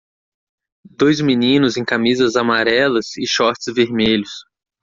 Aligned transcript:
Dois 0.83 1.21
meninos 1.21 1.77
em 1.77 1.85
camisas 1.85 2.35
amarelas 2.35 3.15
e 3.19 3.27
shorts 3.31 3.71
vermelhos. 3.71 4.31